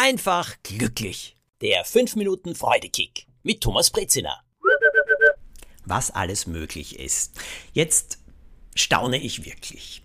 [0.00, 1.36] einfach glücklich.
[1.60, 4.42] Der 5 Minuten Freudekick mit Thomas Brezina.
[5.84, 7.38] Was alles möglich ist.
[7.74, 8.18] Jetzt
[8.74, 10.02] staune ich wirklich.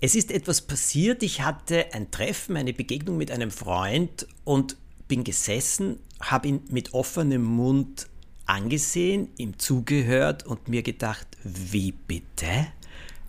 [0.00, 5.22] Es ist etwas passiert, ich hatte ein Treffen, eine Begegnung mit einem Freund und bin
[5.22, 8.08] gesessen, habe ihn mit offenem Mund
[8.46, 12.66] angesehen, ihm zugehört und mir gedacht, wie bitte?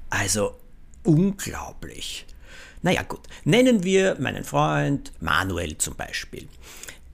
[0.10, 0.58] Also
[1.04, 2.26] unglaublich.
[2.88, 6.48] Naja gut, nennen wir meinen Freund Manuel zum Beispiel.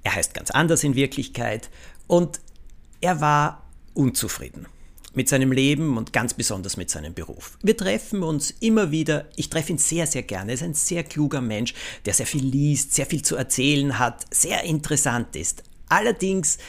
[0.03, 1.71] Er heißt ganz anders in Wirklichkeit
[2.05, 2.41] und
[3.01, 3.63] er war
[3.95, 4.67] unzufrieden
[5.15, 7.57] mit seinem Leben und ganz besonders mit seinem Beruf.
[7.63, 11.03] Wir treffen uns immer wieder, ich treffe ihn sehr, sehr gerne, er ist ein sehr
[11.03, 11.73] kluger Mensch,
[12.05, 15.63] der sehr viel liest, sehr viel zu erzählen hat, sehr interessant ist.
[15.89, 16.59] Allerdings,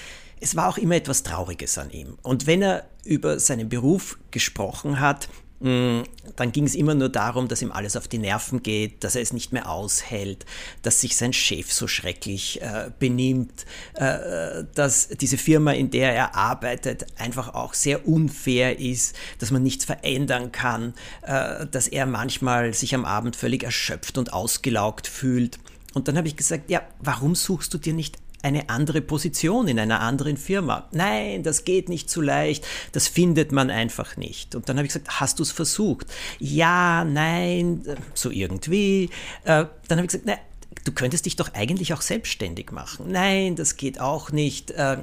[0.40, 2.16] es war auch immer etwas Trauriges an ihm.
[2.23, 5.28] Und wenn er über seinen Beruf gesprochen hat,
[5.64, 9.23] dann ging es immer nur darum, dass ihm alles auf die Nerven geht, dass er
[9.23, 10.45] es nicht mehr aushält,
[10.82, 16.35] dass sich sein Chef so schrecklich äh, benimmt, äh, dass diese Firma, in der er
[16.35, 20.92] arbeitet, einfach auch sehr unfair ist, dass man nichts verändern kann,
[21.23, 25.59] äh, dass er manchmal sich am Abend völlig erschöpft und ausgelaugt fühlt.
[25.95, 29.78] Und dann habe ich gesagt, ja, warum suchst du dir nicht eine andere Position in
[29.78, 30.87] einer anderen Firma.
[30.92, 34.54] Nein, das geht nicht so leicht, das findet man einfach nicht.
[34.54, 36.06] Und dann habe ich gesagt, hast du es versucht?
[36.38, 39.04] Ja, nein, so irgendwie.
[39.45, 40.38] Äh, dann habe ich gesagt, nein,
[40.84, 43.06] du könntest dich doch eigentlich auch selbstständig machen.
[43.10, 44.70] Nein, das geht auch nicht.
[44.73, 44.98] Äh,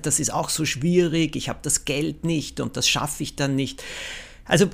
[0.00, 1.34] das ist auch so schwierig.
[1.34, 3.82] Ich habe das Geld nicht und das schaffe ich dann nicht.
[4.44, 4.66] Also,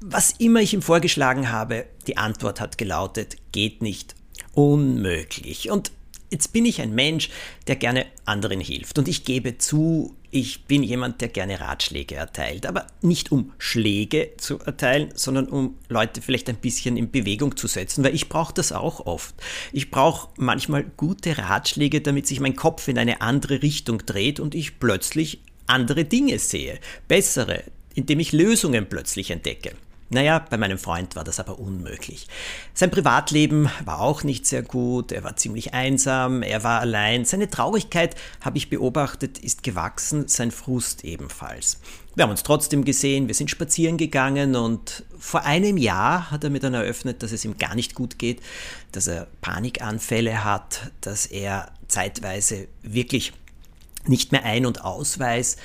[0.00, 4.14] was immer ich ihm vorgeschlagen habe, die Antwort hat gelautet, geht nicht.
[4.52, 5.70] Unmöglich.
[5.70, 5.92] Und
[6.32, 7.28] Jetzt bin ich ein Mensch,
[7.66, 8.98] der gerne anderen hilft.
[8.98, 12.64] Und ich gebe zu, ich bin jemand, der gerne Ratschläge erteilt.
[12.64, 17.66] Aber nicht um Schläge zu erteilen, sondern um Leute vielleicht ein bisschen in Bewegung zu
[17.66, 19.34] setzen, weil ich brauche das auch oft.
[19.74, 24.54] Ich brauche manchmal gute Ratschläge, damit sich mein Kopf in eine andere Richtung dreht und
[24.54, 26.78] ich plötzlich andere Dinge sehe.
[27.08, 27.62] Bessere,
[27.94, 29.72] indem ich Lösungen plötzlich entdecke.
[30.12, 32.26] Naja, bei meinem Freund war das aber unmöglich.
[32.74, 37.24] Sein Privatleben war auch nicht sehr gut, er war ziemlich einsam, er war allein.
[37.24, 41.78] Seine Traurigkeit, habe ich beobachtet, ist gewachsen, sein Frust ebenfalls.
[42.14, 46.50] Wir haben uns trotzdem gesehen, wir sind spazieren gegangen und vor einem Jahr hat er
[46.50, 48.42] mir dann eröffnet, dass es ihm gar nicht gut geht,
[48.92, 53.32] dass er Panikanfälle hat, dass er zeitweise wirklich
[54.06, 55.58] nicht mehr ein- und ausweist.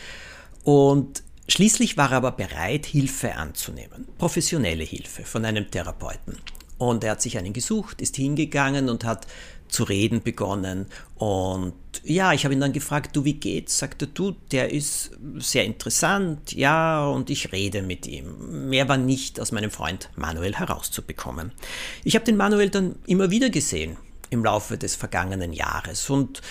[0.64, 6.38] Und Schließlich war er aber bereit, Hilfe anzunehmen, professionelle Hilfe von einem Therapeuten.
[6.78, 9.26] Und er hat sich einen gesucht, ist hingegangen und hat
[9.68, 10.86] zu reden begonnen.
[11.16, 13.78] Und ja, ich habe ihn dann gefragt, du, wie geht's?
[13.78, 18.70] Sagte du, der ist sehr interessant, ja, und ich rede mit ihm.
[18.70, 21.52] Mehr war nicht aus meinem Freund Manuel herauszubekommen.
[22.04, 23.98] Ich habe den Manuel dann immer wieder gesehen
[24.30, 26.42] im Laufe des vergangenen Jahres und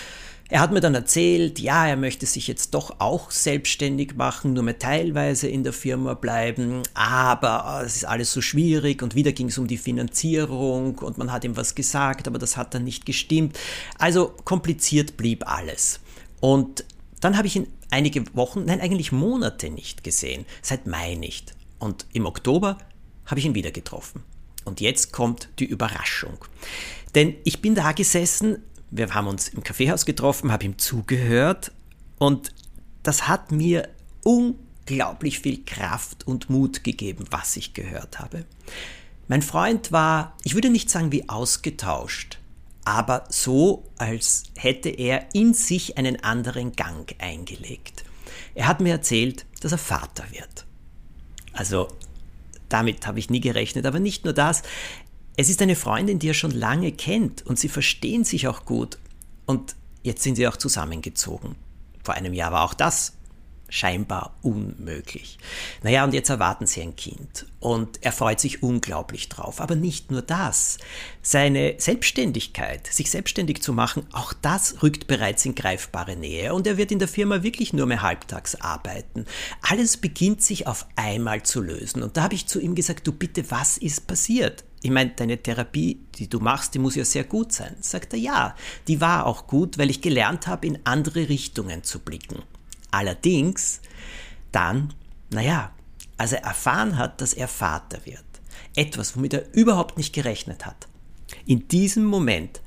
[0.49, 4.63] er hat mir dann erzählt, ja, er möchte sich jetzt doch auch selbstständig machen, nur
[4.63, 9.49] mehr teilweise in der Firma bleiben, aber es ist alles so schwierig und wieder ging
[9.49, 13.05] es um die Finanzierung und man hat ihm was gesagt, aber das hat dann nicht
[13.05, 13.59] gestimmt.
[13.97, 15.99] Also kompliziert blieb alles.
[16.39, 16.85] Und
[17.19, 21.55] dann habe ich ihn einige Wochen, nein eigentlich Monate nicht gesehen, seit Mai nicht.
[21.79, 22.77] Und im Oktober
[23.25, 24.23] habe ich ihn wieder getroffen.
[24.63, 26.37] Und jetzt kommt die Überraschung.
[27.15, 31.71] Denn ich bin da gesessen, wir haben uns im Kaffeehaus getroffen, habe ihm zugehört
[32.17, 32.53] und
[33.03, 33.89] das hat mir
[34.23, 38.45] unglaublich viel Kraft und Mut gegeben, was ich gehört habe.
[39.27, 42.39] Mein Freund war, ich würde nicht sagen wie ausgetauscht,
[42.85, 48.05] aber so, als hätte er in sich einen anderen Gang eingelegt.
[48.55, 50.65] Er hat mir erzählt, dass er Vater wird.
[51.51, 51.89] Also
[52.69, 54.63] damit habe ich nie gerechnet, aber nicht nur das,
[55.37, 58.97] es ist eine Freundin, die er schon lange kennt und sie verstehen sich auch gut.
[59.45, 61.55] Und jetzt sind sie auch zusammengezogen.
[62.03, 63.13] Vor einem Jahr war auch das
[63.69, 65.37] scheinbar unmöglich.
[65.83, 67.45] Naja, und jetzt erwarten sie ein Kind.
[67.59, 69.59] Und er freut sich unglaublich drauf.
[69.61, 70.77] Aber nicht nur das.
[71.21, 76.53] Seine Selbstständigkeit, sich selbstständig zu machen, auch das rückt bereits in greifbare Nähe.
[76.53, 79.25] Und er wird in der Firma wirklich nur mehr halbtags arbeiten.
[79.61, 82.01] Alles beginnt sich auf einmal zu lösen.
[82.01, 84.63] Und da habe ich zu ihm gesagt, du bitte, was ist passiert?
[84.81, 87.75] Ich meine, deine Therapie, die du machst, die muss ja sehr gut sein.
[87.81, 88.55] Sagt er, ja,
[88.87, 92.43] die war auch gut, weil ich gelernt habe, in andere Richtungen zu blicken.
[92.91, 93.81] Allerdings
[94.51, 94.93] dann,
[95.31, 95.71] naja,
[96.17, 98.23] als er erfahren hat, dass er Vater wird,
[98.75, 100.87] etwas, womit er überhaupt nicht gerechnet hat.
[101.45, 102.61] In diesem Moment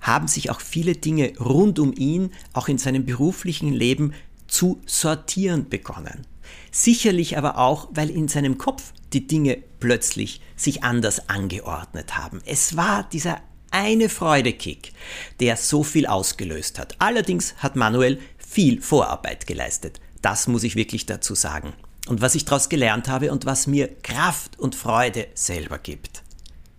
[0.00, 4.14] haben sich auch viele Dinge rund um ihn, auch in seinem beruflichen Leben,
[4.46, 6.26] zu sortieren begonnen.
[6.70, 12.40] Sicherlich aber auch, weil in seinem Kopf die Dinge plötzlich sich anders angeordnet haben.
[12.44, 13.40] Es war dieser
[13.70, 14.92] eine Freudekick,
[15.40, 16.96] der so viel ausgelöst hat.
[16.98, 20.00] Allerdings hat Manuel viel Vorarbeit geleistet.
[20.22, 21.74] Das muss ich wirklich dazu sagen.
[22.08, 26.22] Und was ich daraus gelernt habe und was mir Kraft und Freude selber gibt.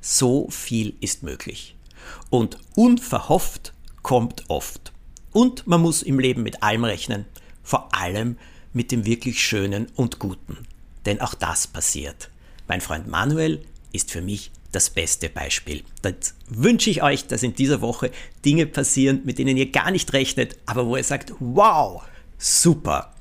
[0.02, 1.76] So viel ist möglich.
[2.30, 4.92] Und unverhofft kommt oft.
[5.32, 7.26] Und man muss im Leben mit allem rechnen,
[7.62, 8.38] vor allem
[8.74, 10.58] mit dem wirklich Schönen und Guten.
[11.06, 12.30] Denn auch das passiert.
[12.68, 15.84] Mein Freund Manuel ist für mich das beste Beispiel.
[16.02, 18.12] Das wünsche ich euch, dass in dieser Woche
[18.46, 22.04] Dinge passieren, mit denen ihr gar nicht rechnet, aber wo ihr sagt, wow,
[22.38, 23.14] super.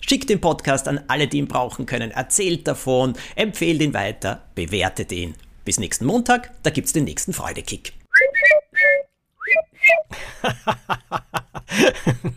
[0.00, 5.12] Schickt den Podcast an alle, die ihn brauchen können, erzählt davon, empfehlt ihn weiter, bewertet
[5.12, 5.34] ihn.
[5.64, 7.94] Bis nächsten Montag, da gibt's den nächsten Freudekick.